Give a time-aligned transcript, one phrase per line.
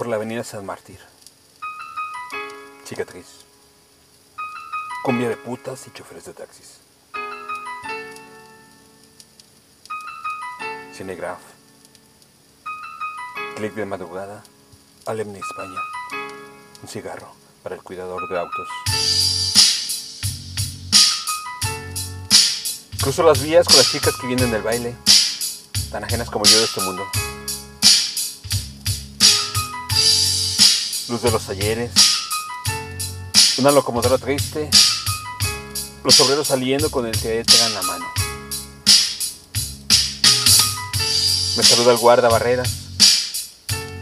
[0.00, 0.96] por la avenida San Martín.
[2.86, 3.26] Cicatriz.
[5.04, 6.78] Cumbia de putas y choferes de taxis.
[10.94, 11.42] Cinegraph.
[13.56, 14.42] Clic de madrugada.
[15.04, 15.80] Alemni España.
[16.82, 18.68] Un cigarro para el cuidador de autos.
[23.02, 24.96] Cruzo las vías con las chicas que vienen del baile,
[25.90, 27.02] tan ajenas como yo de este mundo.
[31.10, 31.90] Luz de los ayeres,
[33.58, 34.70] una locomotora triste,
[36.04, 38.06] los obreros saliendo con el tetra en la mano.
[41.56, 42.70] Me saluda el guarda barreras,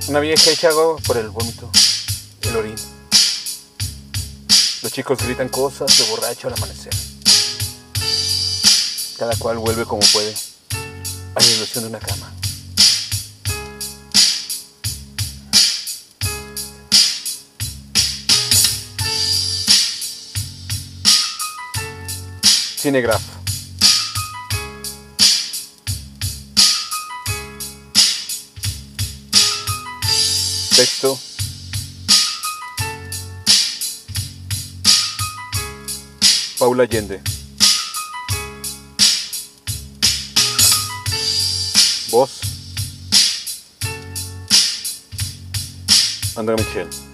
[0.09, 1.71] una vieja hecha agua por el vómito,
[2.43, 2.77] el orín.
[4.83, 6.93] Los chicos gritan cosas de borracho al amanecer.
[9.17, 10.34] Cada cual vuelve como puede
[11.34, 12.34] a la ilusión de una cama.
[22.79, 23.25] Cinegraph.
[30.77, 31.19] Texto.
[36.57, 37.20] Paula Allende.
[42.11, 42.31] Voz.
[46.37, 47.08] André Michel.